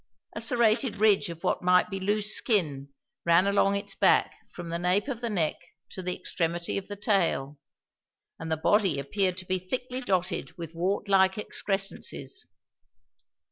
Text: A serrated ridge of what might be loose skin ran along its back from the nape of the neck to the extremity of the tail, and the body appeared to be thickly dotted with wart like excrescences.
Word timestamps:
A 0.33 0.41
serrated 0.41 0.97
ridge 0.97 1.29
of 1.29 1.43
what 1.43 1.61
might 1.61 1.91
be 1.91 1.99
loose 1.99 2.35
skin 2.35 2.89
ran 3.23 3.45
along 3.45 3.75
its 3.75 3.93
back 3.93 4.35
from 4.51 4.69
the 4.69 4.79
nape 4.79 5.07
of 5.07 5.21
the 5.21 5.29
neck 5.29 5.53
to 5.91 6.01
the 6.01 6.15
extremity 6.15 6.75
of 6.75 6.87
the 6.87 6.95
tail, 6.95 7.59
and 8.39 8.51
the 8.51 8.57
body 8.57 8.97
appeared 8.97 9.37
to 9.37 9.45
be 9.45 9.59
thickly 9.59 10.01
dotted 10.01 10.57
with 10.57 10.73
wart 10.73 11.07
like 11.07 11.37
excrescences. 11.37 12.47